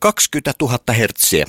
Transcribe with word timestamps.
20 0.00 0.52
000 0.60 0.78
hertsiä. 0.88 1.46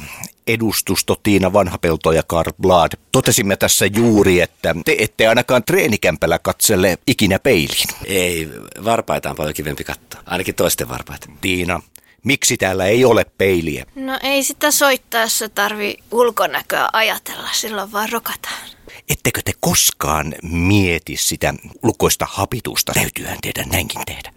Edustusto 0.47 1.15
Tiina 1.23 1.53
Vanhapelto 1.53 2.11
ja 2.11 2.23
Karl 2.23 2.51
Blad. 2.61 2.91
Totesimme 3.11 3.55
tässä 3.55 3.85
juuri, 3.85 4.41
että 4.41 4.75
te 4.85 4.95
ette 4.99 5.27
ainakaan 5.27 5.63
treenikämpällä 5.63 6.39
katsele 6.39 6.97
ikinä 7.07 7.39
peiliin. 7.39 7.87
Ei, 8.05 8.49
varpaita 8.83 9.29
on 9.29 9.35
paljon 9.35 9.53
kivempi 9.53 9.83
katsoa. 9.83 10.21
Ainakin 10.25 10.55
toisten 10.55 10.89
varpaita. 10.89 11.27
Tiina, 11.41 11.81
miksi 12.23 12.57
täällä 12.57 12.85
ei 12.85 13.05
ole 13.05 13.25
peiliä? 13.37 13.85
No 13.95 14.19
ei 14.23 14.43
sitä 14.43 14.71
soittaessa 14.71 15.49
tarvi 15.49 15.97
ulkonäköä 16.11 16.89
ajatella, 16.93 17.49
silloin 17.51 17.91
vaan 17.91 18.09
rokataan. 18.11 18.69
Ettekö 19.09 19.41
te 19.45 19.51
koskaan 19.59 20.35
mieti 20.43 21.17
sitä 21.17 21.53
lukoista 21.83 22.27
hapitusta? 22.29 22.93
Täytyyhän 22.93 23.37
teidän 23.41 23.69
näinkin 23.69 24.01
tehdä. 24.05 24.33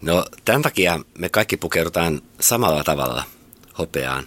No 0.00 0.24
tämän 0.44 0.62
takia 0.62 1.00
me 1.18 1.28
kaikki 1.28 1.56
pukeudutaan 1.56 2.20
samalla 2.40 2.84
tavalla 2.84 3.24
hopeaan, 3.80 4.26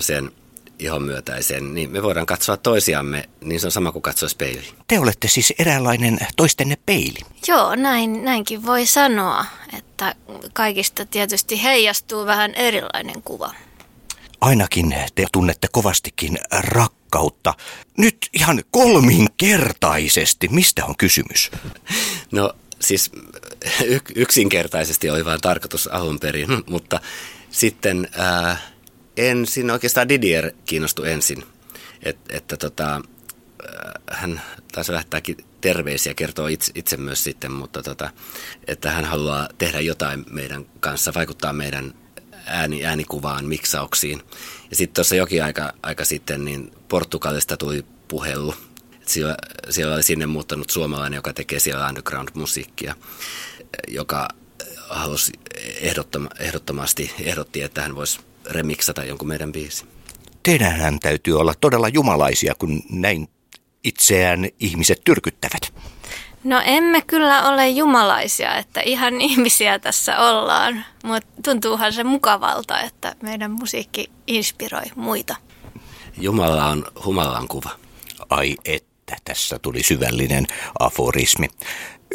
sen 0.00 0.32
ihon 0.78 1.02
myötäiseen, 1.02 1.74
niin 1.74 1.90
me 1.90 2.02
voidaan 2.02 2.26
katsoa 2.26 2.56
toisiamme, 2.56 3.28
niin 3.40 3.60
se 3.60 3.66
on 3.66 3.72
sama 3.72 3.92
kuin 3.92 4.02
katsoa 4.02 4.28
peiliin. 4.38 4.74
Te 4.88 4.98
olette 4.98 5.28
siis 5.28 5.52
eräänlainen 5.58 6.18
toistenne 6.36 6.76
peili. 6.86 7.18
Joo, 7.48 7.74
näin, 7.74 8.24
näinkin 8.24 8.66
voi 8.66 8.86
sanoa, 8.86 9.44
että 9.78 10.14
kaikista 10.52 11.06
tietysti 11.06 11.62
heijastuu 11.62 12.26
vähän 12.26 12.54
erilainen 12.54 13.22
kuva. 13.22 13.54
Ainakin 14.40 14.94
te 15.14 15.26
tunnette 15.32 15.68
kovastikin 15.72 16.38
rakkautta. 16.52 17.54
Nyt 17.98 18.16
ihan 18.32 18.62
kolminkertaisesti. 18.70 20.48
Mistä 20.48 20.84
on 20.84 20.96
kysymys? 20.96 21.50
No 22.30 22.52
siis 22.80 23.10
yksinkertaisesti 24.14 25.10
oli 25.10 25.24
vain 25.24 25.40
tarkoitus 25.40 25.86
alun 25.86 26.20
perin, 26.20 26.48
mutta 26.66 27.00
sitten 27.50 28.08
ää, 28.12 28.56
ensin 29.16 29.70
oikeastaan 29.70 30.08
Didier 30.08 30.52
kiinnostui 30.64 31.10
ensin. 31.10 31.44
Et, 32.02 32.18
että 32.28 32.56
tota, 32.56 33.00
hän 34.10 34.42
taisi 34.72 34.92
lähettääkin 34.92 35.36
terveisiä, 35.60 36.14
kertoo 36.14 36.46
itse, 36.46 36.72
itse 36.74 36.96
myös 36.96 37.24
sitten, 37.24 37.52
mutta 37.52 37.82
tota, 37.82 38.10
että 38.66 38.90
hän 38.90 39.04
haluaa 39.04 39.48
tehdä 39.58 39.80
jotain 39.80 40.24
meidän 40.30 40.66
kanssa, 40.80 41.14
vaikuttaa 41.14 41.52
meidän 41.52 41.94
ääni, 42.46 42.84
äänikuvaan, 42.84 43.44
miksauksiin. 43.44 44.22
Ja 44.70 44.76
sitten 44.76 44.94
tuossa 44.94 45.14
jokin 45.14 45.44
aika, 45.44 45.72
aika 45.82 46.04
sitten 46.04 46.44
niin 46.44 46.72
Portugalista 46.88 47.56
tuli 47.56 47.84
puhelu. 48.08 48.54
Siellä, 49.06 49.36
siellä 49.70 49.94
oli 49.94 50.02
sinne 50.02 50.26
muuttanut 50.26 50.70
suomalainen, 50.70 51.16
joka 51.16 51.32
tekee 51.32 51.58
siellä 51.58 51.88
underground-musiikkia, 51.88 52.94
joka 53.88 54.28
halusi 54.88 55.32
ehdottoma, 55.80 56.28
ehdottomasti, 56.38 57.12
ehdotti, 57.20 57.62
että 57.62 57.82
hän 57.82 57.96
voisi 57.96 58.20
remiksata 58.52 59.04
jonkun 59.04 59.28
meidän 59.28 59.52
biisi. 59.52 59.84
Teidänhän 60.42 60.98
täytyy 60.98 61.40
olla 61.40 61.54
todella 61.60 61.88
jumalaisia, 61.88 62.54
kun 62.58 62.82
näin 62.90 63.28
itseään 63.84 64.48
ihmiset 64.60 65.00
tyrkyttävät. 65.04 65.74
No 66.44 66.62
emme 66.64 67.02
kyllä 67.02 67.48
ole 67.48 67.68
jumalaisia, 67.68 68.56
että 68.56 68.80
ihan 68.80 69.20
ihmisiä 69.30 69.78
tässä 69.78 70.18
ollaan, 70.18 70.84
mutta 71.04 71.28
tuntuuhan 71.44 71.92
se 71.92 72.04
mukavalta, 72.04 72.80
että 72.80 73.14
meidän 73.22 73.50
musiikki 73.50 74.10
inspiroi 74.26 74.84
muita. 74.96 75.36
Jumala 76.18 76.66
on 76.66 76.84
humalan 77.04 77.48
kuva. 77.48 77.70
Ai 78.30 78.56
että, 78.64 78.91
tässä 79.24 79.58
tuli 79.58 79.82
syvällinen 79.82 80.46
aforismi. 80.78 81.48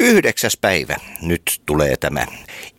Yhdeksäs 0.00 0.56
päivä. 0.56 0.96
Nyt 1.22 1.42
tulee 1.66 1.96
tämä 1.96 2.26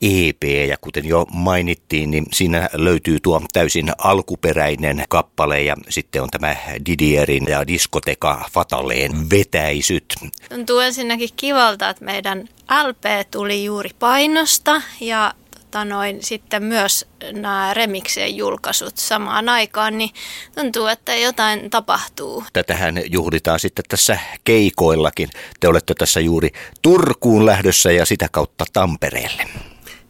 EP 0.01 0.43
ja 0.67 0.77
kuten 0.81 1.05
jo 1.05 1.25
mainittiin, 1.33 2.11
niin 2.11 2.25
siinä 2.33 2.69
löytyy 2.73 3.19
tuo 3.19 3.41
täysin 3.53 3.91
alkuperäinen 3.97 5.03
kappale 5.09 5.61
ja 5.61 5.75
sitten 5.89 6.23
on 6.23 6.29
tämä 6.29 6.55
Didierin 6.85 7.45
ja 7.47 7.67
diskoteka 7.67 8.45
Fataleen 8.51 9.29
vetäisyt. 9.29 10.15
Tuntuu 10.49 10.79
ensinnäkin 10.79 11.29
kivalta, 11.35 11.89
että 11.89 12.05
meidän 12.05 12.49
LP 12.87 13.31
tuli 13.31 13.65
juuri 13.65 13.89
painosta 13.99 14.81
ja 15.02 15.33
tota 15.71 15.85
noin, 15.85 16.23
sitten 16.23 16.63
myös 16.63 17.05
nämä 17.33 17.73
remiksien 17.73 18.35
julkaisut 18.35 18.97
samaan 18.97 19.49
aikaan, 19.49 19.97
niin 19.97 20.09
tuntuu, 20.55 20.87
että 20.87 21.15
jotain 21.15 21.69
tapahtuu. 21.69 22.43
Tätähän 22.53 23.02
juhlitaan 23.11 23.59
sitten 23.59 23.85
tässä 23.89 24.19
keikoillakin. 24.43 25.29
Te 25.59 25.67
olette 25.67 25.93
tässä 25.93 26.19
juuri 26.19 26.49
Turkuun 26.81 27.45
lähdössä 27.45 27.91
ja 27.91 28.05
sitä 28.05 28.27
kautta 28.31 28.65
Tampereelle. 28.73 29.43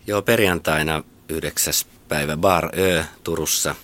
Joo, 0.08 0.22
perjantaina 0.22 1.04
9. 1.30 1.74
päivä 2.08 2.38
Bar 2.38 2.70
Ö 2.78 3.04
Turussa. 3.24 3.76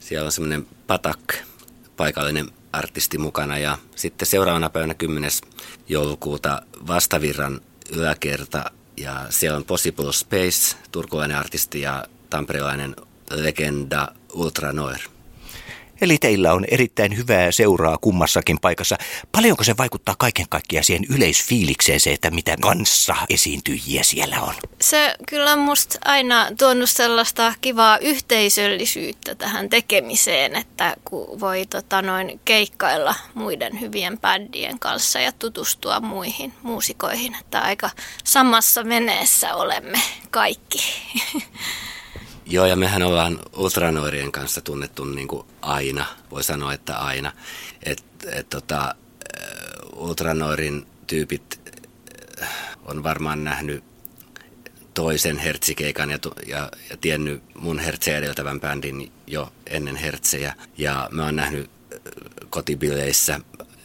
Siellä 0.00 0.26
on 0.26 0.32
semmoinen 0.32 0.66
Patak, 0.86 1.34
paikallinen 1.96 2.46
artisti 2.72 3.18
mukana 3.18 3.58
ja 3.58 3.78
sitten 3.96 4.26
seuraavana 4.26 4.70
päivänä 4.70 4.94
10. 4.94 5.30
joulukuuta 5.88 6.62
Vastavirran 6.86 7.60
yläkerta 7.90 8.70
ja 8.96 9.26
siellä 9.30 9.56
on 9.56 9.64
Possible 9.64 10.12
Space, 10.12 10.76
turkulainen 10.92 11.36
artisti 11.36 11.80
ja 11.80 12.04
tamperelainen 12.30 12.96
legenda 13.30 14.08
Ultra 14.32 14.72
Noir. 14.72 15.00
Eli 16.00 16.18
teillä 16.18 16.52
on 16.52 16.64
erittäin 16.68 17.16
hyvää 17.16 17.52
seuraa 17.52 17.98
kummassakin 18.00 18.58
paikassa. 18.60 18.96
Paljonko 19.32 19.64
se 19.64 19.76
vaikuttaa 19.76 20.14
kaiken 20.18 20.46
kaikkiaan 20.48 20.84
siihen 20.84 21.06
yleisfiilikseen 21.10 22.00
se, 22.00 22.12
että 22.12 22.30
mitä 22.30 22.56
kanssa 22.60 23.16
esiintyjiä 23.30 24.02
siellä 24.02 24.40
on? 24.40 24.54
Se 24.80 25.14
kyllä 25.28 25.52
on 25.52 25.58
musta 25.58 25.98
aina 26.04 26.48
tuonut 26.58 26.90
sellaista 26.90 27.54
kivaa 27.60 27.98
yhteisöllisyyttä 27.98 29.34
tähän 29.34 29.70
tekemiseen, 29.70 30.56
että 30.56 30.96
kun 31.04 31.40
voi 31.40 31.66
tota, 31.66 32.02
noin 32.02 32.40
keikkailla 32.44 33.14
muiden 33.34 33.80
hyvien 33.80 34.18
bändien 34.18 34.78
kanssa 34.78 35.20
ja 35.20 35.32
tutustua 35.32 36.00
muihin 36.00 36.52
muusikoihin, 36.62 37.36
että 37.40 37.60
aika 37.60 37.90
samassa 38.24 38.84
veneessä 38.84 39.54
olemme 39.54 40.00
kaikki. 40.30 40.82
Joo, 42.46 42.66
ja 42.66 42.76
mehän 42.76 43.02
ollaan 43.02 43.38
ultranoirien 43.56 44.32
kanssa 44.32 44.60
tunnettu 44.60 45.04
niin 45.04 45.28
kuin 45.28 45.46
aina, 45.62 46.06
voi 46.30 46.44
sanoa, 46.44 46.72
että 46.72 46.96
aina. 46.96 47.32
Et, 47.82 48.04
et, 48.32 48.48
tota, 48.48 48.94
ultranoirin 49.92 50.86
tyypit 51.06 51.60
on 52.84 53.02
varmaan 53.02 53.44
nähnyt 53.44 53.84
toisen 54.94 55.38
hertsikeikan 55.38 56.10
ja, 56.10 56.18
ja, 56.46 56.70
ja 56.90 56.96
tiennyt 56.96 57.42
mun 57.54 57.78
hertsejä 57.78 58.18
edeltävän 58.18 58.60
bändin 58.60 59.12
jo 59.26 59.52
ennen 59.66 59.96
hertsejä. 59.96 60.54
Ja 60.78 61.08
mä 61.12 61.24
oon 61.24 61.36
nähnyt 61.36 61.70
kotibileissä 62.50 63.40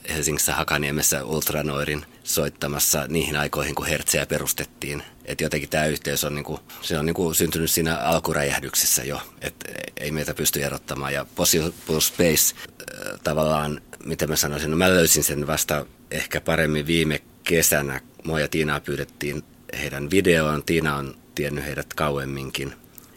Helsingissä 0.09 0.56
Hakaniemessä 0.56 1.26
Ultranoirin 1.26 2.06
soittamassa 2.24 3.06
niihin 3.08 3.36
aikoihin, 3.36 3.76
kun 3.76 3.86
Hertseä 3.86 4.26
perustettiin. 4.26 5.03
Että 5.29 5.44
jotenkin 5.44 5.69
tämä 5.69 5.85
yhteys 5.85 6.23
on, 6.23 6.35
niinku, 6.35 6.59
se 6.81 7.00
on 7.00 7.06
niinku 7.06 7.34
syntynyt 7.34 7.72
siinä 7.72 7.97
alkuräjähdyksessä 7.97 9.03
jo, 9.03 9.22
että 9.41 9.72
ei 9.97 10.12
meitä 10.12 10.34
pysty 10.34 10.63
erottamaan. 10.63 11.13
Ja 11.13 11.25
Possible 11.35 12.01
Space 12.01 12.56
äh, 12.56 13.19
tavallaan, 13.23 13.81
miten 14.06 14.29
mä 14.29 14.35
sanoisin, 14.35 14.72
no 14.72 14.78
mä 14.78 14.90
löysin 14.90 15.23
sen 15.23 15.47
vasta 15.47 15.85
ehkä 16.12 16.41
paremmin 16.41 16.88
viime 16.88 17.22
kesänä. 17.44 18.01
Mua 18.23 18.40
ja 18.40 18.47
Tiinaa 18.47 18.79
pyydettiin 18.79 19.44
heidän 19.81 20.09
videoon. 20.09 20.63
Tiina 20.63 20.95
on 20.95 21.16
tiennyt 21.35 21.66
heidät 21.66 21.94
kauemminkin. 21.94 22.73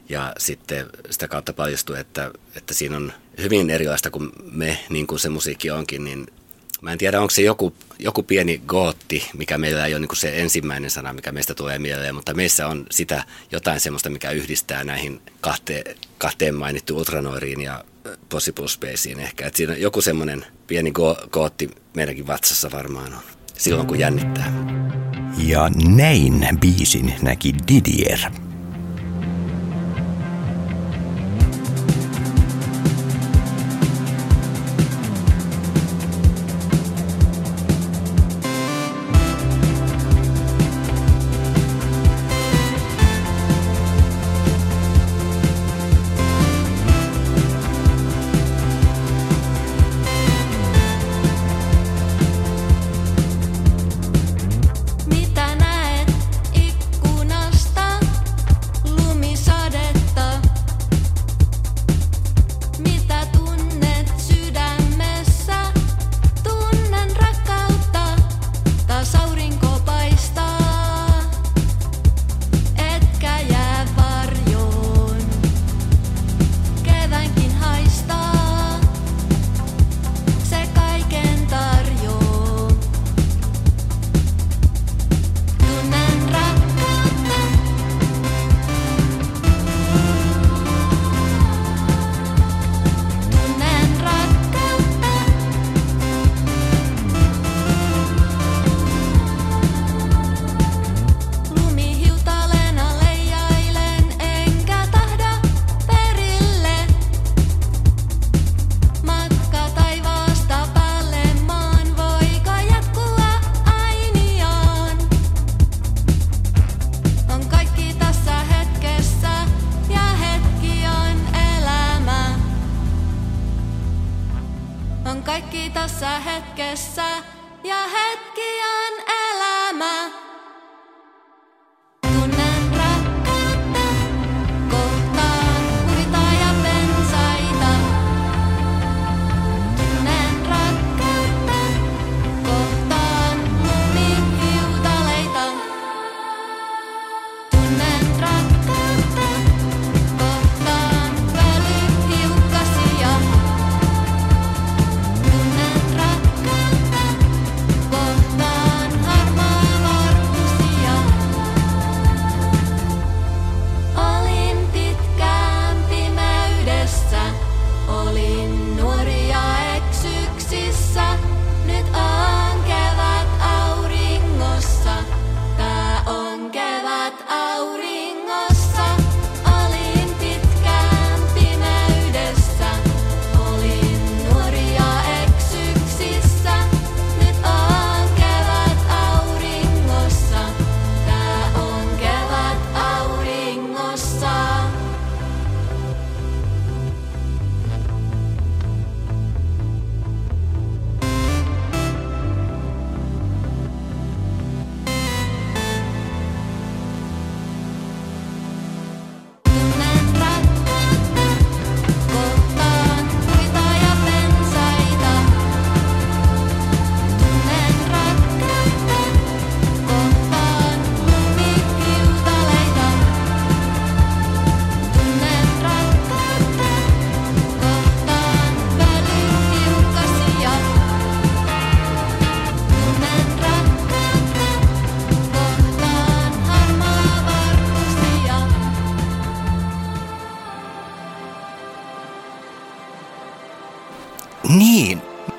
Ja 0.08 0.32
sitten 0.38 0.86
sitä 1.10 1.28
kautta 1.28 1.52
paljastui, 1.52 2.00
että, 2.00 2.30
että 2.56 2.74
siinä 2.74 2.96
on 2.96 3.12
hyvin 3.38 3.70
erilaista 3.70 4.10
kuin 4.10 4.32
me, 4.52 4.78
niin 4.90 5.06
kuin 5.06 5.18
se 5.18 5.28
musiikki 5.28 5.70
onkin, 5.70 6.04
niin 6.04 6.26
Mä 6.82 6.92
en 6.92 6.98
tiedä, 6.98 7.20
onko 7.20 7.30
se 7.30 7.42
joku, 7.42 7.74
joku 7.98 8.22
pieni 8.22 8.62
gootti, 8.66 9.30
mikä 9.36 9.58
meillä 9.58 9.86
ei 9.86 9.94
ole 9.94 10.00
niin 10.00 10.16
se 10.16 10.40
ensimmäinen 10.40 10.90
sana, 10.90 11.12
mikä 11.12 11.32
meistä 11.32 11.54
tulee 11.54 11.78
mieleen, 11.78 12.14
mutta 12.14 12.34
meissä 12.34 12.66
on 12.66 12.86
sitä 12.90 13.24
jotain 13.52 13.80
semmoista, 13.80 14.10
mikä 14.10 14.30
yhdistää 14.30 14.84
näihin 14.84 15.20
kahteen, 15.40 15.96
kahteen 16.18 16.54
mainittu 16.54 16.96
Ultranoiriin 16.96 17.60
ja 17.60 17.84
Possible 18.28 18.68
Spaceen 18.68 19.20
ehkä. 19.20 19.46
Et 19.46 19.56
siinä 19.56 19.74
joku 19.74 20.00
semmoinen 20.00 20.46
pieni 20.66 20.90
go- 20.90 21.26
gootti 21.30 21.70
meidänkin 21.96 22.26
vatsassa 22.26 22.70
varmaan 22.72 23.12
on, 23.12 23.22
silloin 23.58 23.86
kun 23.86 23.98
jännittää. 23.98 24.52
Ja 25.46 25.70
näin 25.96 26.58
biisin 26.60 27.14
näki 27.22 27.54
Didier. 27.68 28.18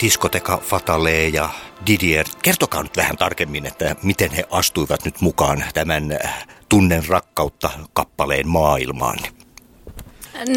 Diskoteka 0.04 0.58
Fatale 0.58 1.28
ja 1.28 1.50
Didier. 1.88 2.26
Kertokaa 2.42 2.84
nyt 2.84 2.98
vähän 2.98 3.18
tarkemmin, 3.18 3.66
että 3.66 3.96
miten 4.04 4.32
he 4.32 4.44
astuivat 4.52 5.06
nyt 5.06 5.22
mukaan 5.22 5.64
tämän 5.74 6.18
äh, 6.26 6.48
Tunnen 6.70 7.08
rakkautta 7.08 7.70
kappaleen 7.94 8.48
maailmaan. 8.48 9.20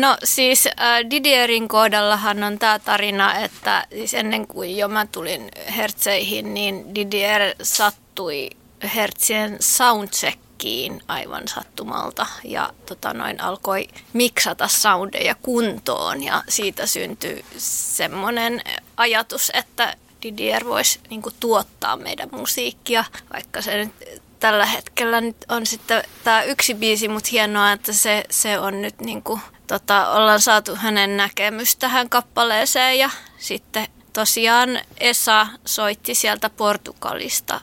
No 0.01 0.17
siis 0.25 0.67
äh, 0.67 1.11
Didierin 1.11 1.69
kohdallahan 1.69 2.43
on 2.43 2.59
tämä 2.59 2.79
tarina, 2.79 3.35
että 3.35 3.87
siis 3.91 4.15
ennen 4.15 4.47
kuin 4.47 4.77
jo 4.77 4.89
mä 4.89 5.07
tulin 5.07 5.49
Hertseihin, 5.77 6.55
niin 6.55 6.95
Didier 6.95 7.55
sattui 7.63 8.51
Hertzien 8.95 9.57
soundcheck 9.61 10.47
mökkiin 10.57 11.03
aivan 11.09 11.49
sattumalta 11.49 12.27
ja 12.45 12.73
tota 12.87 13.15
noin, 13.15 13.41
alkoi 13.41 13.89
miksata 14.13 14.69
soundeja 14.69 15.35
kuntoon 15.35 16.23
ja 16.23 16.43
siitä 16.49 16.87
syntyi 16.87 17.45
semmoinen 17.59 18.63
ajatus, 18.97 19.51
että 19.55 19.97
Didier 20.23 20.65
voisi 20.65 21.01
niin 21.11 21.23
kuin, 21.23 21.35
tuottaa 21.41 21.97
meidän 21.97 22.29
musiikkia, 22.33 23.05
vaikka 23.33 23.63
se 23.63 23.77
nyt 23.77 23.93
tällä 24.41 24.67
hetkellä 24.67 25.21
nyt 25.21 25.37
on 25.49 25.67
sitten 25.67 26.05
tämä 26.25 26.43
yksi 26.43 26.75
biisi, 26.75 27.09
mutta 27.09 27.29
hienoa, 27.33 27.73
että 27.73 27.93
se, 27.93 28.25
se 28.31 28.59
on 28.59 28.83
nyt 28.83 29.01
niin 29.01 29.23
kuin, 29.23 29.41
tota, 29.67 30.11
ollaan 30.11 30.41
saatu 30.41 30.77
hänen 30.77 31.17
näkemys 31.17 31.77
tähän 31.77 32.09
kappaleeseen 32.09 32.99
ja 32.99 33.11
sitten 33.39 33.89
tosiaan 34.13 34.81
Esa 35.01 35.47
soitti 35.65 36.15
sieltä 36.15 36.51
Portugalista 36.51 37.61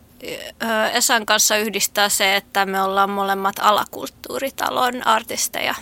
Esan 0.94 1.26
kanssa 1.26 1.58
yhdistää 1.58 2.10
se, 2.10 2.36
että 2.36 2.66
me 2.66 2.82
ollaan 2.82 3.10
molemmat 3.10 3.56
alakulttuuritalon 3.60 5.08
artisteja. 5.08 5.76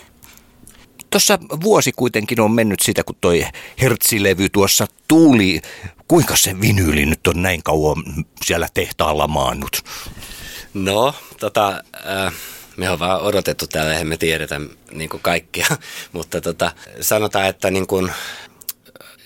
Tuossa 1.12 1.40
vuosi 1.64 1.92
kuitenkin 1.92 2.42
on 2.42 2.52
mennyt 2.52 2.80
sitä, 2.80 3.04
kun 3.04 3.16
toi 3.22 3.46
hertsilevy 3.82 4.50
tuossa 4.50 4.88
tuli. 5.08 5.62
Kuinka 6.08 6.36
se 6.36 6.62
vinyyli 6.62 7.06
nyt 7.06 7.28
on 7.28 7.42
näin 7.42 7.64
kauan 7.64 8.04
siellä 8.46 8.68
tehtaalla 8.74 9.28
maannut? 9.28 9.82
No, 10.74 11.16
tota, 11.40 11.84
äh, 12.08 12.34
me 12.78 12.90
on 12.90 13.00
vaan 13.00 13.22
odotettu 13.22 13.68
täällä, 13.68 13.92
eihän 13.92 14.08
me 14.08 14.18
tiedetä 14.18 14.62
niin 14.92 15.10
kuin 15.10 15.24
kaikkea, 15.24 15.68
mutta 16.14 16.42
tota, 16.42 16.72
sanotaan, 17.02 17.48
että 17.48 17.72
niin 17.72 17.88
kuin 17.88 18.12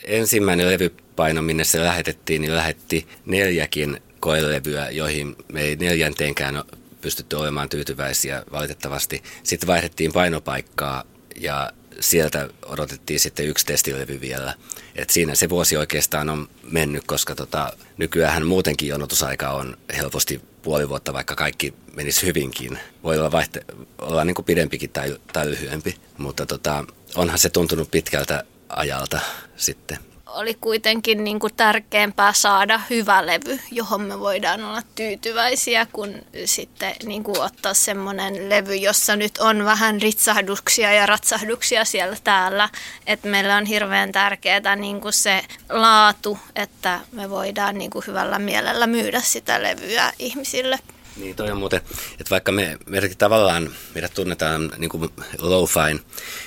ensimmäinen 0.03 0.69
levypaino, 0.69 1.41
minne 1.41 1.63
se 1.63 1.83
lähetettiin, 1.83 2.41
niin 2.41 2.55
lähetti 2.55 3.07
neljäkin 3.25 4.01
koelevyä, 4.19 4.89
joihin 4.89 5.35
me 5.51 5.61
ei 5.61 5.75
neljänteenkään 5.75 6.63
pystytty 7.01 7.35
olemaan 7.35 7.69
tyytyväisiä 7.69 8.43
valitettavasti. 8.51 9.23
Sitten 9.43 9.67
vaihdettiin 9.67 10.13
painopaikkaa 10.13 11.03
ja 11.35 11.71
sieltä 11.99 12.49
odotettiin 12.65 13.19
sitten 13.19 13.47
yksi 13.47 13.65
testilevy 13.65 14.21
vielä. 14.21 14.53
Et 14.95 15.09
siinä 15.09 15.35
se 15.35 15.49
vuosi 15.49 15.77
oikeastaan 15.77 16.29
on 16.29 16.49
mennyt, 16.63 17.03
koska 17.07 17.35
tota, 17.35 17.73
nykyään 17.97 18.45
muutenkin 18.45 18.89
jonotusaika 18.89 19.49
on 19.49 19.77
helposti 19.97 20.41
puoli 20.61 20.89
vuotta, 20.89 21.13
vaikka 21.13 21.35
kaikki 21.35 21.73
menisi 21.95 22.25
hyvinkin. 22.25 22.79
Voi 23.03 23.17
olla, 23.17 23.41
vaihte- 23.41 23.75
olla 23.97 24.25
niin 24.25 24.35
kuin 24.35 24.45
pidempikin 24.45 24.89
tai, 24.89 25.17
tai 25.33 25.49
lyhyempi, 25.49 25.95
mutta 26.17 26.45
tota, 26.45 26.85
onhan 27.15 27.39
se 27.39 27.49
tuntunut 27.49 27.91
pitkältä 27.91 28.43
ajalta 28.69 29.19
sitten 29.55 29.97
oli 30.35 30.53
kuitenkin 30.53 31.23
niin 31.23 31.39
kuin 31.39 31.53
tärkeämpää 31.53 32.33
saada 32.33 32.81
hyvä 32.89 33.25
levy, 33.25 33.59
johon 33.71 34.01
me 34.01 34.19
voidaan 34.19 34.63
olla 34.63 34.81
tyytyväisiä, 34.95 35.87
kun 35.93 36.13
sitten 36.45 36.95
niin 37.05 37.23
kuin 37.23 37.41
ottaa 37.41 37.73
semmoinen 37.73 38.49
levy, 38.49 38.75
jossa 38.75 39.15
nyt 39.15 39.37
on 39.37 39.65
vähän 39.65 40.01
ritsahduksia 40.01 40.93
ja 40.93 41.05
ratsahduksia 41.05 41.85
siellä 41.85 42.17
täällä. 42.23 42.69
Että 43.07 43.27
meillä 43.27 43.57
on 43.57 43.65
hirveän 43.65 44.11
tärkeää 44.11 44.75
niin 44.75 45.01
kuin 45.01 45.13
se 45.13 45.43
laatu, 45.69 46.39
että 46.55 46.99
me 47.11 47.29
voidaan 47.29 47.77
niin 47.77 47.91
kuin 47.91 48.03
hyvällä 48.07 48.39
mielellä 48.39 48.87
myydä 48.87 49.21
sitä 49.21 49.63
levyä 49.63 50.13
ihmisille. 50.19 50.79
Niin, 51.17 51.35
toi 51.35 51.51
on 51.51 51.57
muuten, 51.57 51.81
että 52.11 52.29
vaikka 52.29 52.51
me, 52.51 52.77
meidät 52.85 53.17
tavallaan, 53.17 53.69
meidät 53.93 54.13
tunnetaan 54.13 54.71
niin 54.77 54.89
kuin 54.89 55.09
low-fine 55.39 55.99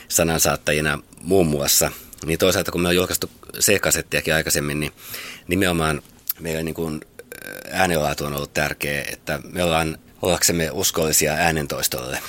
sanansaattajina 0.09 0.99
muun 1.23 1.47
muassa– 1.47 1.91
niin 2.27 2.39
toisaalta 2.39 2.73
kun 2.73 2.81
me 2.81 2.89
on 2.89 2.97
julkaistu 2.97 3.31
C-kasettiakin 3.61 4.35
aikaisemmin, 4.35 4.81
niin 4.81 4.93
nimenomaan 5.49 6.03
meidän 6.41 6.65
niin 6.65 6.75
kuin 6.75 7.01
äänenlaatu 7.71 8.25
on 8.25 8.35
ollut 8.35 8.55
tärkeä, 8.55 9.05
että 9.13 9.41
me 9.53 9.63
ollaan 9.63 9.99
ollaksemme 10.23 10.71
uskollisia 10.73 11.33
äänentoistolle. 11.33 12.23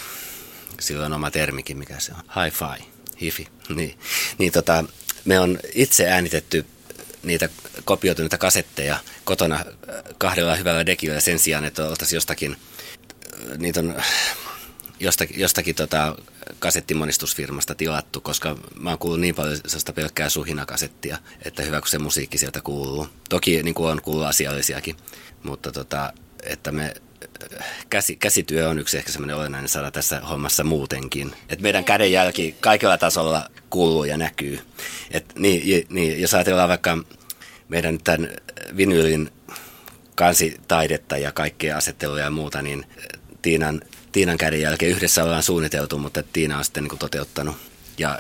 Sillä 0.80 1.06
on 1.06 1.14
oma 1.14 1.32
termikin, 1.32 1.78
mikä 1.78 2.00
se 2.00 2.12
on. 2.12 2.44
Hi-fi, 2.44 2.86
hifi. 3.22 3.48
Niin, 3.70 4.00
niin 4.38 4.52
tota, 4.52 4.84
me 5.26 5.40
on 5.40 5.60
itse 5.74 6.10
äänitetty 6.10 6.66
niitä 7.24 7.50
kopioituneita 7.86 8.38
kasetteja 8.38 9.00
kotona 9.24 9.66
kahdella 10.18 10.56
hyvällä 10.56 10.86
dekillä 10.86 11.20
sen 11.20 11.40
sijaan, 11.40 11.66
että 11.66 11.86
oltaisiin 11.86 12.18
jostakin, 12.18 12.58
niitä 13.58 13.80
on 13.80 14.02
jostakin, 15.00 15.40
jostakin 15.40 15.76
tota 15.76 16.16
kasettimonistusfirmasta 16.60 17.76
tilattu, 17.76 18.22
koska 18.22 18.58
mä 18.80 18.90
oon 18.90 19.00
kuullut 19.00 19.20
niin 19.20 19.36
paljon 19.36 19.58
sellaista 19.58 19.94
pelkkää 19.94 20.30
suhinakasettia, 20.30 21.18
että 21.46 21.64
hyvä 21.64 21.80
kun 21.82 21.90
se 21.90 22.00
musiikki 22.00 22.38
sieltä 22.38 22.62
kuuluu. 22.62 23.08
Toki 23.30 23.64
niin 23.64 23.76
kuin 23.76 23.92
on 23.92 24.02
kuullut 24.02 24.28
asiallisiakin, 24.28 24.96
mutta 25.44 25.72
tota, 25.72 26.14
että 26.44 26.72
me 26.72 26.94
käsi, 27.90 28.16
käsityö 28.16 28.70
on 28.70 28.80
yksi 28.80 28.98
ehkä 28.98 29.12
semmoinen 29.12 29.36
olennainen 29.36 29.70
sana 29.70 29.92
tässä 29.92 30.20
hommassa 30.20 30.64
muutenkin. 30.64 31.34
Että 31.50 31.64
meidän 31.64 31.86
kädenjälki 31.86 32.56
kaikilla 32.60 32.98
tasolla 32.98 33.50
kuuluu 33.70 34.04
ja 34.04 34.18
näkyy. 34.18 34.60
Et 35.12 35.36
niin, 35.36 35.88
niin, 35.90 36.22
jos 36.22 36.34
ajatellaan 36.34 36.70
vaikka 36.70 36.98
meidän 37.70 38.00
tämän 38.04 38.30
vinylin 38.78 39.32
kansitaidetta 40.16 41.18
ja 41.18 41.32
kaikkea 41.32 41.78
asetteluja 41.78 42.24
ja 42.24 42.32
muuta, 42.32 42.62
niin 42.62 42.86
Tiinan, 43.42 43.82
Tiinan 44.12 44.38
käden 44.38 44.62
jälkeen 44.62 44.92
yhdessä 44.92 45.24
ollaan 45.24 45.44
suunniteltu, 45.44 45.98
mutta 45.98 46.24
Tiina 46.24 46.58
on 46.58 46.66
sitten 46.66 46.84
niin 46.84 46.90
kuin 46.90 47.00
toteuttanut. 47.00 47.56
Ja, 47.98 48.20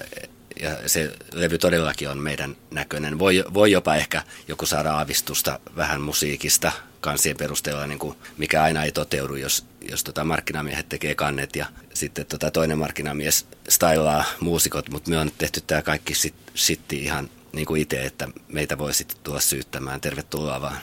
ja 0.61 0.89
se 0.89 1.11
levy 1.33 1.57
todellakin 1.57 2.09
on 2.09 2.17
meidän 2.17 2.55
näköinen. 2.71 3.19
Voi, 3.19 3.43
voi 3.53 3.71
jopa 3.71 3.95
ehkä 3.95 4.23
joku 4.47 4.65
saada 4.65 4.93
aavistusta 4.93 5.59
vähän 5.75 6.01
musiikista 6.01 6.71
kansien 7.01 7.37
perusteella, 7.37 7.87
niin 7.87 7.99
kuin 7.99 8.17
mikä 8.37 8.63
aina 8.63 8.83
ei 8.83 8.91
toteudu, 8.91 9.35
jos, 9.35 9.65
jos 9.89 10.03
tota 10.03 10.23
markkinamiehet 10.23 10.89
tekee 10.89 11.15
kannet 11.15 11.55
ja 11.55 11.65
sitten 11.93 12.25
tota 12.25 12.51
toinen 12.51 12.77
markkinamies 12.77 13.45
stylaa 13.69 14.23
muusikot, 14.39 14.89
mutta 14.89 15.09
me 15.09 15.17
on 15.17 15.31
tehty 15.37 15.61
tämä 15.61 15.81
kaikki 15.81 16.13
sit, 16.55 16.93
ihan 16.93 17.29
niin 17.53 17.65
kuin 17.65 17.81
itse, 17.81 18.05
että 18.05 18.27
meitä 18.47 18.77
voi 18.77 18.93
sitten 18.93 19.17
tulla 19.23 19.39
syyttämään. 19.39 20.01
Tervetuloa 20.01 20.61
vaan 20.61 20.77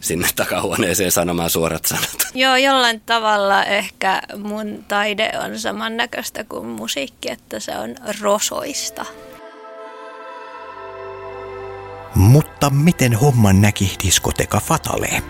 sinne 0.00 0.28
takahuoneeseen 0.36 1.12
sanomaan 1.12 1.50
suorat 1.50 1.84
sanat. 1.84 2.16
Joo, 2.34 2.56
jollain 2.56 3.00
tavalla 3.00 3.64
ehkä 3.64 4.22
mun 4.36 4.84
taide 4.88 5.32
on 5.44 5.58
samannäköistä 5.58 6.44
kuin 6.44 6.66
musiikki, 6.66 7.30
että 7.30 7.60
se 7.60 7.78
on 7.78 7.96
rosoista. 8.20 9.06
Mutta 12.14 12.70
miten 12.70 13.14
homman 13.14 13.60
näki 13.60 13.96
diskoteka 14.04 14.60
Fatale? 14.60 15.22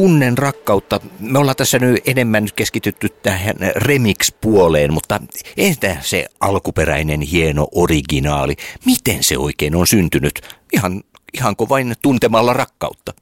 Tunnen 0.00 0.38
rakkautta. 0.38 1.00
Me 1.18 1.38
ollaan 1.38 1.56
tässä 1.56 1.78
nyt 1.78 2.08
enemmän 2.08 2.48
keskitytty 2.56 3.08
tähän 3.08 3.56
remix-puoleen, 3.76 4.92
mutta 4.92 5.20
entä 5.56 5.96
se 6.00 6.26
alkuperäinen 6.40 7.20
hieno 7.20 7.68
originaali? 7.74 8.56
Miten 8.86 9.22
se 9.22 9.38
oikein 9.38 9.76
on 9.76 9.86
syntynyt? 9.86 10.40
Ihan, 10.72 11.02
ihanko 11.32 11.68
vain 11.68 11.94
tuntemalla 12.02 12.52
rakkautta? 12.52 13.12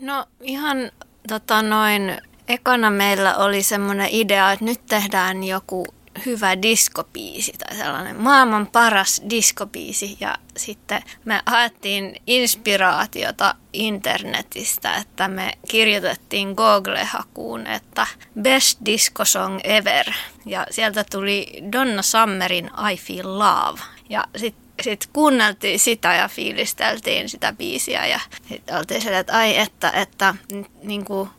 No 0.00 0.26
ihan 0.40 0.90
tota 1.28 1.62
noin, 1.62 2.18
ekana 2.48 2.90
meillä 2.90 3.36
oli 3.36 3.62
semmoinen 3.62 4.08
idea, 4.10 4.52
että 4.52 4.64
nyt 4.64 4.86
tehdään 4.86 5.44
joku 5.44 5.86
hyvä 6.26 6.62
diskopiisi 6.62 7.52
tai 7.58 7.76
sellainen 7.76 8.16
maailman 8.16 8.66
paras 8.66 9.22
diskopiisi. 9.30 10.16
Ja 10.20 10.34
sitten 10.56 11.02
me 11.24 11.42
haettiin 11.46 12.16
inspiraatiota 12.26 13.54
internetistä, 13.72 14.94
että 14.94 15.28
me 15.28 15.52
kirjoitettiin 15.68 16.48
Google-hakuun, 16.48 17.66
että 17.66 18.06
Best 18.42 18.78
Disco 18.84 19.24
Song 19.24 19.60
Ever. 19.64 20.06
Ja 20.46 20.66
sieltä 20.70 21.04
tuli 21.10 21.46
Donna 21.72 22.02
Summerin 22.02 22.70
I 22.92 22.96
Feel 22.96 23.38
Love. 23.38 23.80
Ja 24.08 24.24
sitten 24.36 24.68
sitten 24.82 25.10
kuunneltiin 25.12 25.78
sitä 25.78 26.14
ja 26.14 26.28
fiilisteltiin 26.28 27.28
sitä 27.28 27.52
biisiä 27.52 28.06
ja 28.06 28.20
sitten 28.48 28.76
oltiin 28.76 29.02
sille, 29.02 29.18
että 29.18 29.36
ai 29.36 29.58
että, 29.58 29.90
että 29.90 30.34
niin 30.82 31.04
kuin, 31.04 31.30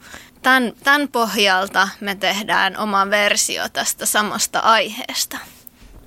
tämän, 0.50 0.74
tämän 0.84 1.08
pohjalta 1.08 1.90
me 2.00 2.16
tehdään 2.16 2.78
oma 2.78 3.10
versio 3.10 3.70
tästä 3.70 4.06
samasta 4.06 4.60
aiheesta. 4.60 5.38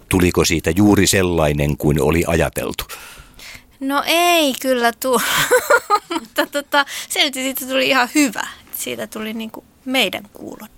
Tuliko 0.08 0.44
siitä 0.44 0.70
juuri 0.70 1.06
sellainen 1.06 1.76
kuin 1.76 2.02
oli 2.02 2.24
ajateltu? 2.26 2.84
No 3.80 4.02
ei 4.06 4.54
kyllä 4.60 4.92
tullut, 4.92 5.22
mutta 6.20 6.46
tota, 6.46 6.84
silti 7.08 7.42
siitä 7.42 7.66
tuli 7.66 7.88
ihan 7.88 8.08
hyvä. 8.14 8.46
Siitä 8.76 9.06
tuli 9.06 9.34
niin 9.34 9.50
kuin 9.50 9.66
meidän 9.84 10.22
kuulon. 10.32 10.68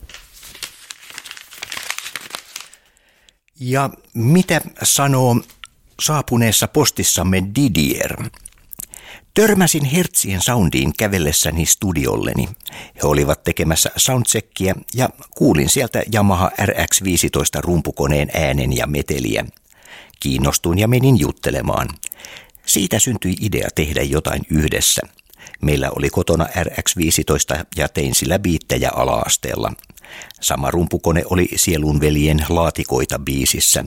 Ja 3.60 3.90
mitä 4.14 4.60
sanoo 4.82 5.40
saapuneessa 6.00 6.68
postissamme 6.68 7.42
Didier? 7.54 8.16
Törmäsin 9.34 9.84
Hertzien 9.84 10.40
soundiin 10.40 10.92
kävellessäni 10.98 11.66
studiolleni. 11.66 12.48
He 12.72 13.00
olivat 13.02 13.42
tekemässä 13.42 13.90
soundcheckia 13.96 14.74
ja 14.94 15.08
kuulin 15.30 15.68
sieltä 15.68 16.02
Yamaha 16.14 16.50
RX-15 16.62 17.60
rumpukoneen 17.60 18.28
äänen 18.34 18.76
ja 18.76 18.86
meteliä. 18.86 19.44
Kiinnostuin 20.20 20.78
ja 20.78 20.88
menin 20.88 21.20
juttelemaan. 21.20 21.88
Siitä 22.66 22.98
syntyi 22.98 23.34
idea 23.40 23.68
tehdä 23.74 24.02
jotain 24.02 24.42
yhdessä. 24.50 25.02
Meillä 25.62 25.90
oli 25.90 26.10
kotona 26.10 26.44
RX-15 26.44 27.64
ja 27.76 27.88
tein 27.88 28.14
sillä 28.14 28.38
biittejä 28.38 28.90
ala-asteella– 28.94 29.72
Sama 30.40 30.70
rumpukone 30.70 31.22
oli 31.30 31.48
Sielun 31.56 32.00
veljen 32.00 32.46
laatikoita 32.48 33.18
biisissä. 33.18 33.84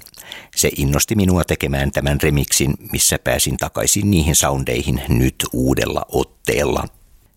Se 0.56 0.69
innosti 0.77 1.15
minua 1.15 1.43
tekemään 1.43 1.91
tämän 1.91 2.21
remixin, 2.21 2.73
missä 2.91 3.19
pääsin 3.19 3.58
takaisin 3.58 4.12
niihin 4.12 4.36
soundeihin 4.36 5.01
nyt 5.10 5.36
uudella 5.53 6.06
otteella. 6.12 6.88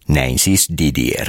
Näin 0.09 0.39
siis 0.39 0.69
Didier. 0.79 1.29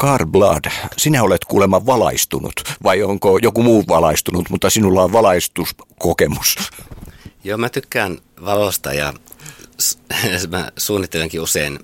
Car 0.00 0.26
Blood, 0.26 0.64
sinä 0.96 1.22
olet 1.22 1.44
kuulemma 1.44 1.86
valaistunut, 1.86 2.52
vai 2.82 3.02
onko 3.02 3.38
joku 3.42 3.62
muu 3.62 3.84
valaistunut, 3.88 4.50
mutta 4.50 4.70
sinulla 4.70 5.02
on 5.02 5.12
valaistuskokemus? 5.12 6.56
Joo, 7.44 7.58
mä 7.58 7.68
tykkään 7.68 8.18
valosta 8.44 8.92
ja 8.92 9.12
mä 10.50 10.72
suunnittelenkin 10.76 11.40
usein, 11.40 11.78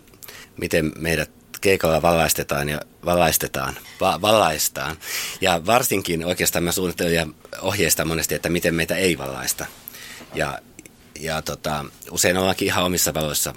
miten 0.57 0.93
meidät 0.99 1.31
keikalla 1.61 2.03
valaistetaan 2.03 2.69
ja 2.69 2.81
valaistetaan, 3.05 3.75
va- 4.01 4.21
valaistaan. 4.21 4.97
Ja 5.41 5.67
varsinkin 5.67 6.25
oikeastaan 6.25 6.65
mä 6.65 6.73
suunnittelen 6.73 7.15
ja 7.15 7.27
ohjeistan 7.61 8.09
monesti, 8.09 8.35
että 8.35 8.49
miten 8.49 8.75
meitä 8.75 8.97
ei 8.97 9.19
valaista. 9.19 9.67
Ja, 10.35 10.59
ja 11.21 11.43
tota, 11.43 11.85
usein 12.11 12.37
ollaankin 12.37 12.67
ihan 12.67 12.85
omissa 12.85 13.15
valoissa 13.15 13.55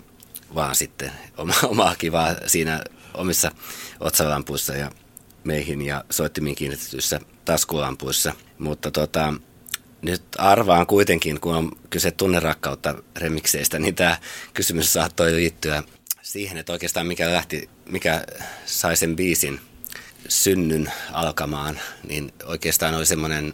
vaan 0.55 0.75
sitten 0.75 1.11
oma, 1.37 1.53
omaa 1.71 1.95
kivaa 1.95 2.35
siinä 2.45 2.83
omissa 3.17 3.51
otsalampuissa 3.99 4.73
ja 4.73 4.91
meihin 5.43 5.81
ja 5.81 6.05
soittimiin 6.09 6.55
kiinnitetyissä 6.55 7.19
taskulampuissa. 7.45 8.33
Mutta 8.57 8.91
tota, 8.91 9.33
nyt 10.01 10.23
arvaan 10.37 10.87
kuitenkin, 10.87 11.39
kun 11.39 11.55
on 11.55 11.71
kyse 11.89 12.11
tunnerakkautta 12.11 12.95
remikseistä, 13.17 13.79
niin 13.79 13.95
tämä 13.95 14.17
kysymys 14.53 14.93
saattoi 14.93 15.31
liittyä 15.31 15.83
siihen, 16.21 16.57
että 16.57 16.73
oikeastaan 16.73 17.07
mikä 17.07 17.31
lähti, 17.31 17.69
mikä 17.89 18.25
sai 18.65 18.97
sen 18.97 19.15
biisin 19.15 19.59
synnyn 20.29 20.91
alkamaan, 21.11 21.79
niin 22.07 22.33
oikeastaan 22.45 22.95
oli 22.95 23.05
semmoinen, 23.05 23.53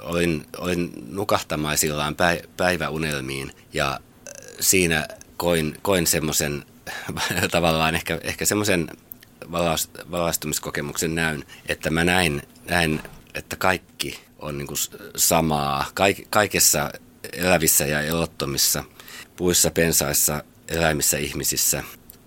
olin, 0.00 0.46
olin 0.56 0.92
nukahtamaisillaan 1.08 2.16
päiväunelmiin 2.56 3.52
ja 3.72 4.00
siinä 4.60 5.08
koin, 5.36 5.78
koin 5.82 6.06
semmoisen 6.06 6.64
tavallaan 7.50 7.94
ehkä, 7.94 8.20
ehkä 8.22 8.44
semmoisen 8.44 8.90
valaistumiskokemuksen 10.10 11.14
näyn, 11.14 11.44
että 11.68 11.90
mä 11.90 12.04
näin, 12.04 12.42
näin 12.68 13.00
että 13.34 13.56
kaikki 13.56 14.20
on 14.38 14.58
niin 14.58 14.66
kuin 14.66 14.78
samaa. 15.16 15.84
Kaik, 15.94 16.26
kaikessa 16.30 16.90
elävissä 17.32 17.86
ja 17.86 18.00
elottomissa, 18.00 18.84
puissa, 19.36 19.70
pensaissa, 19.70 20.44
eläimissä, 20.68 21.18
ihmisissä 21.18 21.82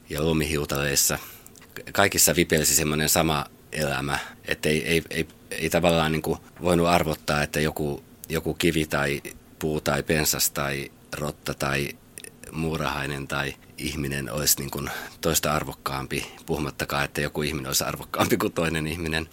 ja 0.10 0.24
lumihiutaleissa. 0.24 1.19
Kaikissa 1.91 2.36
vipelsi 2.36 2.76
semmoinen 2.76 3.10
sama 3.10 3.45
elämä, 3.71 4.19
että 4.45 4.69
ei, 4.69 4.88
ei, 4.88 5.04
ei, 5.10 5.28
ei 5.52 5.69
tavallaan 5.69 6.12
niin 6.12 6.21
kuin 6.21 6.39
voinut 6.62 6.88
arvottaa, 6.88 7.43
että 7.43 7.60
joku, 7.60 8.04
joku 8.30 8.54
kivi 8.54 8.86
tai 8.86 9.21
puu 9.60 9.82
tai 9.82 10.04
pensas 10.04 10.52
tai 10.52 10.91
rotta 11.17 11.54
tai 11.54 11.89
muurahainen 12.52 13.28
tai 13.28 13.54
ihminen 13.78 14.32
olisi 14.32 14.60
niin 14.60 14.72
kuin 14.72 14.90
toista 15.22 15.54
arvokkaampi, 15.54 16.32
puhumattakaan, 16.46 17.06
että 17.06 17.22
joku 17.22 17.42
ihminen 17.42 17.68
olisi 17.68 17.84
arvokkaampi 17.84 18.38
kuin 18.38 18.54
toinen 18.54 18.88
ihminen. 18.88 19.30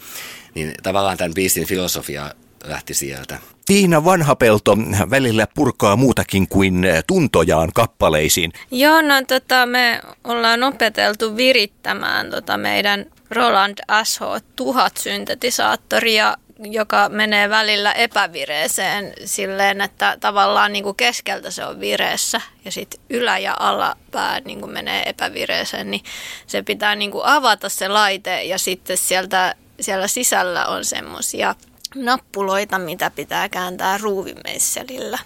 Niin 0.54 0.74
tavallaan 0.82 1.16
tämän 1.16 1.34
biisin 1.34 1.66
filosofia 1.66 2.34
lähti 2.64 2.94
sieltä. 2.94 3.38
Tiina 3.66 4.04
Vanhapelto 4.04 4.76
välillä 5.10 5.46
purkaa 5.54 5.96
muutakin 5.96 6.48
kuin 6.48 6.82
tuntojaan 7.06 7.70
kappaleisiin. 7.74 8.52
Joo, 8.70 9.02
no 9.02 9.14
tota, 9.28 9.66
me 9.66 10.00
ollaan 10.24 10.62
opeteltu 10.62 11.36
virittämään 11.36 12.30
tota 12.30 12.56
meidän 12.56 13.06
Roland 13.30 13.78
SH 14.04 14.20
1000 14.56 14.96
syntetisaattoria 14.96 16.36
joka 16.58 17.08
menee 17.08 17.50
välillä 17.50 17.92
epävireeseen 17.92 19.12
silleen, 19.24 19.80
että 19.80 20.16
tavallaan 20.20 20.72
niin 20.72 20.84
kuin 20.84 20.96
keskeltä 20.96 21.50
se 21.50 21.64
on 21.64 21.80
vireessä 21.80 22.40
ja 22.64 22.72
sitten 22.72 23.00
ylä- 23.10 23.38
ja 23.38 23.56
alapää 23.60 24.40
niin 24.40 24.60
kuin 24.60 24.72
menee 24.72 25.08
epävireeseen, 25.08 25.90
niin 25.90 26.04
se 26.46 26.62
pitää 26.62 26.94
niin 26.94 27.10
kuin 27.10 27.24
avata 27.26 27.68
se 27.68 27.88
laite 27.88 28.42
ja 28.42 28.58
sitten 28.58 28.96
sieltä, 28.96 29.54
siellä 29.80 30.08
sisällä 30.08 30.66
on 30.66 30.84
semmoisia 30.84 31.54
nappuloita, 31.94 32.78
mitä 32.78 33.10
pitää 33.10 33.48
kääntää 33.48 33.98
ruuvimeisselillä. 33.98 35.18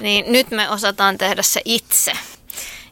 Niin 0.00 0.32
nyt 0.32 0.50
me 0.50 0.70
osataan 0.70 1.18
tehdä 1.18 1.42
se 1.42 1.60
itse. 1.64 2.12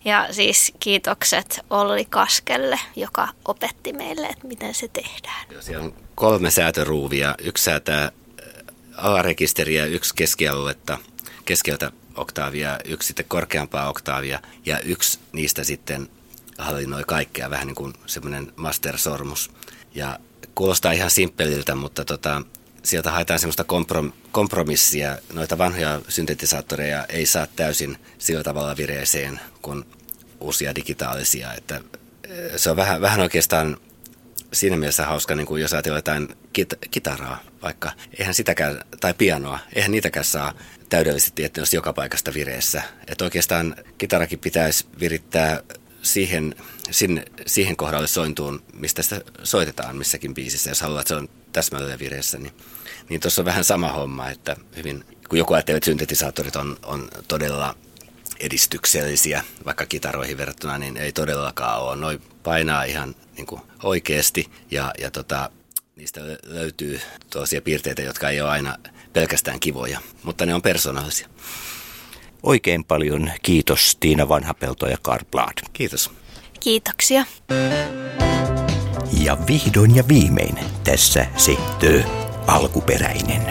Ja 0.05 0.29
siis 0.31 0.73
kiitokset 0.81 1.61
Olli 1.71 2.05
Kaskelle, 2.05 2.81
joka 2.97 3.29
opetti 3.45 3.93
meille, 3.93 4.27
että 4.27 4.47
miten 4.47 4.75
se 4.75 4.89
tehdään. 4.89 5.47
Siellä 5.61 5.85
on 5.85 5.95
kolme 6.15 6.51
säätöruuvia. 6.51 7.35
Yksi 7.39 7.65
säätää 7.65 8.13
alarekisteriä, 8.97 9.87
yksi 9.87 10.15
keskialuetta, 10.15 10.99
keskeltä 11.45 11.93
oktaavia, 12.15 12.79
yksi 12.85 13.07
sitten 13.07 13.27
korkeampaa 13.29 13.89
oktaavia 13.89 14.41
ja 14.67 14.81
yksi 14.81 15.19
niistä 15.33 15.65
sitten 15.65 16.09
hallinnoi 16.59 17.05
kaikkea, 17.07 17.51
vähän 17.51 17.67
niin 17.67 17.75
kuin 17.75 17.93
semmoinen 18.07 18.53
master-sormus. 18.57 19.51
Ja 19.95 20.19
kuulostaa 20.55 20.93
ihan 20.93 21.11
simppeliltä, 21.11 21.75
mutta 21.75 22.05
tota, 22.05 22.43
sieltä 22.83 23.11
haetaan 23.11 23.39
semmoista 23.39 23.63
komprom- 23.63 24.13
kompromissia. 24.33 25.19
Noita 25.33 25.59
vanhoja 25.59 26.01
syntetisaattoreja 26.09 27.05
ei 27.05 27.27
saa 27.27 27.47
täysin 27.47 27.99
sillä 28.19 28.43
tavalla 28.43 28.77
vireeseen, 28.77 29.41
kun 29.63 29.87
uusia 30.41 30.75
digitaalisia. 30.75 31.55
Että 31.55 31.81
se 32.57 32.71
on 32.71 32.77
vähän, 32.77 33.01
vähän 33.01 33.21
oikeastaan 33.21 33.77
siinä 34.53 34.77
mielessä 34.77 35.07
hauska, 35.07 35.35
niin 35.35 35.47
kuin 35.47 35.63
jos 35.63 35.73
ajatellaan 35.73 35.99
jotain 35.99 36.29
kit- 36.59 36.89
kitaraa 36.91 37.41
vaikka, 37.63 37.93
eihän 38.19 38.35
sitäkään, 38.35 38.85
tai 39.01 39.15
pianoa, 39.15 39.59
eihän 39.75 39.91
niitäkään 39.91 40.25
saa 40.25 40.55
täydellisesti, 40.89 41.45
että 41.45 41.61
olisi 41.61 41.77
joka 41.77 41.93
paikasta 41.93 42.35
vireessä. 42.35 42.83
Että 43.07 43.25
oikeastaan 43.25 43.77
kitarakin 43.99 44.39
pitäisi 44.39 44.87
virittää 45.01 45.63
siihen, 46.03 46.55
sinne, 46.91 47.25
siihen 47.47 47.77
kohdalle 47.77 48.07
sointuun, 48.07 48.63
mistä 48.73 49.03
sitä 49.03 49.21
soitetaan 49.43 49.97
missäkin 49.97 50.35
biisissä. 50.35 50.71
Jos 50.71 50.81
haluaa, 50.81 51.01
että 51.01 51.09
se 51.09 51.15
on 51.15 51.29
täsmälleen 51.53 51.99
vireessä, 51.99 52.39
niin, 52.39 52.53
niin 53.09 53.21
tuossa 53.21 53.43
on 53.43 53.47
vähän 53.47 53.65
sama 53.65 53.89
homma, 53.89 54.31
että 54.31 54.57
hyvin, 54.77 55.05
kun 55.29 55.39
joku 55.39 55.55
ajattelee, 55.55 55.77
että 55.77 55.85
syntetisaattorit 55.85 56.57
on, 56.57 56.77
on 56.83 57.09
todella 57.29 57.75
edistyksellisiä, 58.41 59.45
vaikka 59.65 59.87
kitaroihin 59.87 60.39
verrattuna, 60.39 60.79
niin 60.79 60.97
ei 60.97 61.13
todellakaan 61.13 61.81
ole. 61.81 61.97
Noi 61.97 62.21
painaa 62.43 62.85
ihan 62.85 63.15
niin 63.37 63.47
kuin 63.47 63.61
oikeasti 63.83 64.51
ja, 64.71 64.93
ja 64.99 65.11
tota, 65.11 65.51
niistä 65.97 66.21
löytyy 66.45 67.01
tuollaisia 67.31 67.63
piirteitä, 67.63 68.03
jotka 68.03 68.31
ei 68.31 68.41
ole 68.41 68.51
aina 68.51 68.77
pelkästään 69.13 69.61
kivoja, 69.61 70.01
mutta 70.23 70.47
ne 70.47 70.55
on 70.55 70.63
persoonallisia. 70.63 71.29
Oikein 72.43 72.85
paljon 72.85 73.31
kiitos 73.43 73.97
Tiina 74.01 74.29
Vanhapelto 74.29 74.87
ja 74.87 74.97
Karl 75.03 75.25
Blad. 75.31 75.59
Kiitos. 75.73 76.11
Kiitoksia. 76.61 77.25
Ja 79.21 79.37
vihdoin 79.47 79.97
ja 79.97 80.05
viimein 80.09 80.59
tässä 80.85 81.27
se 81.37 81.57
tö 81.79 82.03
alkuperäinen. 82.47 83.43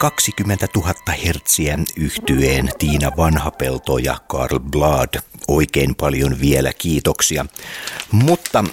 20 0.00 0.66
000 0.74 0.94
hertsiä 1.24 1.78
yhtyeen 1.96 2.70
Tiina 2.78 3.12
Vanhapelto 3.16 3.98
ja 3.98 4.18
Karl 4.28 4.58
Blad. 4.58 5.20
Oikein 5.48 5.94
paljon 5.94 6.40
vielä 6.40 6.72
kiitoksia. 6.72 7.46
Mutta 8.12 8.64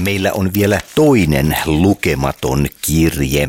meillä 0.00 0.32
on 0.32 0.50
vielä 0.54 0.80
toinen 0.94 1.56
lukematon 1.66 2.66
kirje. 2.82 3.48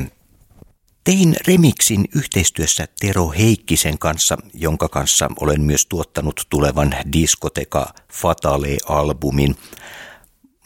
Tein 1.03 1.35
remiksin 1.47 2.05
yhteistyössä 2.15 2.87
Tero 2.99 3.29
Heikkisen 3.29 3.99
kanssa, 3.99 4.37
jonka 4.53 4.89
kanssa 4.89 5.29
olen 5.39 5.61
myös 5.61 5.85
tuottanut 5.85 6.45
tulevan 6.49 6.95
Diskoteka 7.13 7.93
Fatale-albumin. 8.13 9.55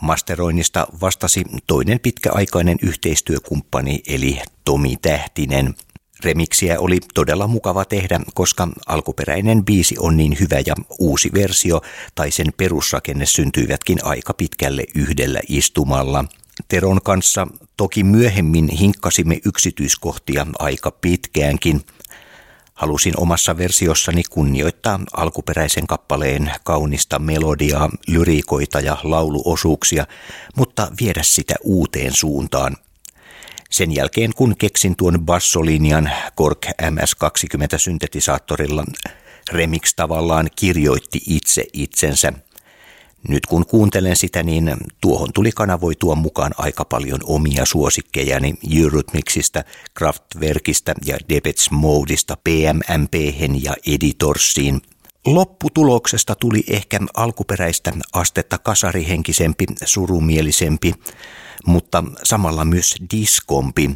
Masteroinnista 0.01 0.87
vastasi 1.01 1.43
toinen 1.67 1.99
pitkäaikainen 1.99 2.77
yhteistyökumppani 2.81 4.01
eli 4.07 4.41
Tomi 4.65 4.97
Tähtinen. 5.01 5.75
Remiksiä 6.23 6.79
oli 6.79 6.99
todella 7.13 7.47
mukava 7.47 7.85
tehdä, 7.85 8.19
koska 8.33 8.67
alkuperäinen 8.87 9.65
biisi 9.65 9.95
on 9.99 10.17
niin 10.17 10.37
hyvä 10.39 10.59
ja 10.65 10.75
uusi 10.99 11.29
versio 11.33 11.81
tai 12.15 12.31
sen 12.31 12.47
perusrakenne 12.57 13.25
syntyivätkin 13.25 13.99
aika 14.03 14.33
pitkälle 14.33 14.83
yhdellä 14.95 15.39
istumalla. 15.49 16.25
Teron 16.67 17.01
kanssa 17.03 17.47
toki 17.77 18.03
myöhemmin 18.03 18.69
hinkkasimme 18.69 19.39
yksityiskohtia 19.45 20.47
aika 20.59 20.91
pitkäänkin– 20.91 21.81
Halusin 22.81 23.13
omassa 23.19 23.57
versiossani 23.57 24.23
kunnioittaa 24.29 24.99
alkuperäisen 25.13 25.87
kappaleen 25.87 26.51
kaunista 26.63 27.19
melodiaa, 27.19 27.89
lyriikoita 28.07 28.79
ja 28.79 28.97
lauluosuuksia, 29.03 30.05
mutta 30.55 30.91
viedä 31.01 31.23
sitä 31.23 31.55
uuteen 31.63 32.13
suuntaan. 32.15 32.77
Sen 33.71 33.95
jälkeen 33.95 34.31
kun 34.35 34.57
keksin 34.57 34.95
tuon 34.95 35.25
bassolinjan 35.25 36.11
Kork 36.35 36.65
MS-20 36.65 37.77
syntetisaattorilla, 37.77 38.85
Remix 39.51 39.93
tavallaan 39.95 40.49
kirjoitti 40.55 41.21
itse 41.27 41.65
itsensä– 41.73 42.33
nyt 43.27 43.45
kun 43.45 43.65
kuuntelen 43.65 44.15
sitä, 44.15 44.43
niin 44.43 44.75
tuohon 45.01 45.33
tuli 45.33 45.51
kanavoitua 45.51 46.15
mukaan 46.15 46.51
aika 46.57 46.85
paljon 46.85 47.19
omia 47.23 47.65
suosikkejani 47.65 48.53
Eurythmicsista, 48.81 49.63
Kraftwerkistä 49.93 50.95
ja 51.05 51.17
Depeche 51.29 51.67
Modeista 51.71 52.37
PMMP 52.43 53.13
ja 53.61 53.73
Editorsiin. 53.87 54.81
Lopputuloksesta 55.25 56.35
tuli 56.35 56.63
ehkä 56.67 56.99
alkuperäistä 57.13 57.91
astetta 58.13 58.57
kasarihenkisempi, 58.57 59.65
surumielisempi, 59.85 60.93
mutta 61.65 62.03
samalla 62.23 62.65
myös 62.65 62.95
diskompi. 63.11 63.95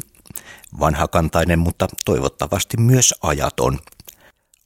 Vanhakantainen, 0.79 1.59
mutta 1.59 1.87
toivottavasti 2.05 2.77
myös 2.77 3.13
ajaton– 3.21 3.79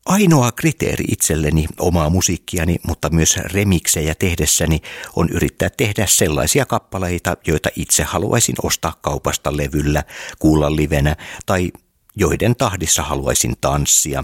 Ainoa 0.10 0.52
kriteeri 0.52 1.06
itselleni 1.08 1.66
omaa 1.80 2.10
musiikkiani, 2.10 2.76
mutta 2.88 3.10
myös 3.10 3.38
remiksejä 3.38 4.16
tehdessäni 4.16 4.82
on 5.16 5.30
yrittää 5.30 5.70
tehdä 5.78 6.06
sellaisia 6.08 6.66
kappaleita, 6.66 7.38
joita 7.48 7.70
itse 7.76 8.04
haluaisin 8.04 8.56
ostaa 8.64 8.94
kaupasta 9.02 9.58
levyllä, 9.58 10.04
kuulla 10.40 10.76
livenä 10.76 11.16
tai 11.46 11.72
joiden 12.16 12.56
tahdissa 12.56 13.04
haluaisin 13.04 13.56
tanssia. 13.62 14.24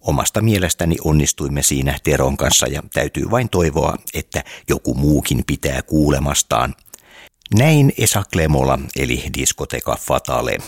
Omasta 0.00 0.42
mielestäni 0.42 0.96
onnistuimme 1.04 1.62
siinä 1.62 1.98
Teron 2.04 2.36
kanssa 2.36 2.66
ja 2.66 2.82
täytyy 2.92 3.30
vain 3.30 3.48
toivoa, 3.48 3.96
että 4.14 4.44
joku 4.68 4.94
muukin 4.94 5.42
pitää 5.46 5.82
kuulemastaan. 5.82 6.74
Näin 7.54 7.92
Esa 7.98 8.22
Klemola 8.32 8.78
eli 8.96 9.24
Diskoteka 9.38 9.96
Fatale. 10.00 10.58